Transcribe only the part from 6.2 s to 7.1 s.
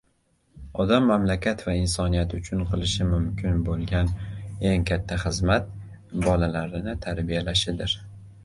bolalarini